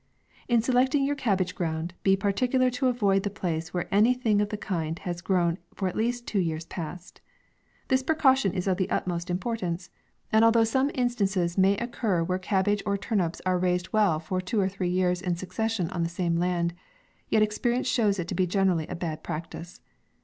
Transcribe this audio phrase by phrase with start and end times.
[0.47, 4.41] In selecting your cabbage ground, be par ticular to avoid the place where any thing
[4.41, 7.21] of the kind has grown for at least two years past.
[7.87, 10.27] This precaution is of the utmost importance: BO MAY.
[10.39, 14.59] and although some instances may occur where cabbage or turnips are raised well for two
[14.59, 16.73] or three years in succession on the same land,
[17.29, 19.81] yet experience shows it to be generally a bad practice.